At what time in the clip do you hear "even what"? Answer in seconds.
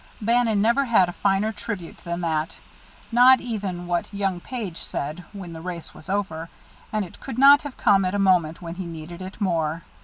3.39-4.11